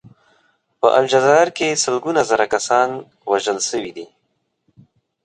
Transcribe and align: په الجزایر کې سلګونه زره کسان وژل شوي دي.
په 0.79 0.87
الجزایر 0.99 1.49
کې 1.57 1.79
سلګونه 1.83 2.21
زره 2.29 2.45
کسان 2.53 2.89
وژل 3.31 3.59
شوي 3.69 3.91
دي. 3.97 4.07